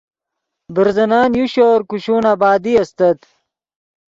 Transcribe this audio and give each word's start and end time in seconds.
برزنن 0.75 1.29
یو 1.39 1.45
شور 1.53 1.79
کوشون 1.89 2.23
آبادی 2.33 2.73
استت 2.81 3.19